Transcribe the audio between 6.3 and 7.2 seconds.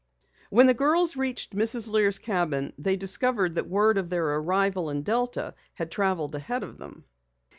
ahead of them.